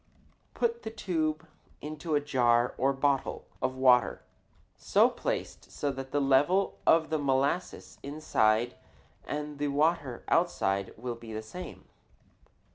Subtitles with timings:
[0.55, 1.47] Put the tube
[1.79, 4.23] into a jar or bottle of water
[4.75, 8.73] so placed that the level of the molasses inside
[9.25, 11.85] and the water outside will be the same.